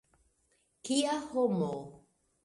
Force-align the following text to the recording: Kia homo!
Kia 0.87 1.17
homo! 1.33 1.69